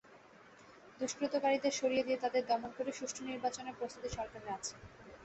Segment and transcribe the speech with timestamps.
[0.99, 4.73] দুষ্কৃতকারীদের সরিয়ে দিয়ে তাদের দমন করে সুষ্ঠু নির্বাচনে প্রস্তুতি সরকারের আছে।